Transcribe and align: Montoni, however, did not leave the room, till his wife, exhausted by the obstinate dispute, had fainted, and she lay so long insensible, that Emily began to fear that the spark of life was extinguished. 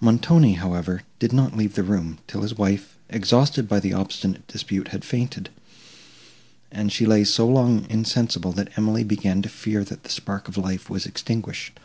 Montoni, 0.00 0.54
however, 0.54 1.02
did 1.18 1.34
not 1.34 1.54
leave 1.54 1.74
the 1.74 1.82
room, 1.82 2.16
till 2.26 2.40
his 2.40 2.56
wife, 2.56 2.96
exhausted 3.10 3.68
by 3.68 3.78
the 3.78 3.92
obstinate 3.92 4.46
dispute, 4.48 4.88
had 4.88 5.04
fainted, 5.04 5.50
and 6.72 6.90
she 6.90 7.04
lay 7.04 7.24
so 7.24 7.46
long 7.46 7.84
insensible, 7.90 8.52
that 8.52 8.70
Emily 8.78 9.04
began 9.04 9.42
to 9.42 9.50
fear 9.50 9.84
that 9.84 10.02
the 10.02 10.08
spark 10.08 10.48
of 10.48 10.56
life 10.56 10.88
was 10.88 11.04
extinguished. 11.04 11.78